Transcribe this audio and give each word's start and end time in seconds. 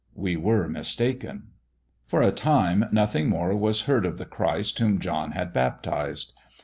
We 0.15 0.35
were 0.35 0.67
mistaken. 0.67 1.49
For 2.07 2.23
a 2.23 2.31
time 2.31 2.85
nothing 2.91 3.29
more 3.29 3.55
was 3.55 3.83
heard 3.83 4.03
of 4.03 4.17
the 4.17 4.25
Christ 4.25 4.79
whom 4.79 4.97
John 4.99 5.33
had 5.33 5.53
baptized. 5.53 6.33